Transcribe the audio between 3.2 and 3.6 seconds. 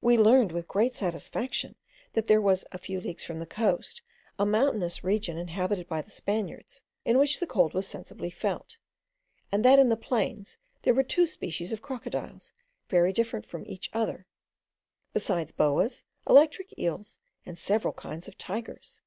from the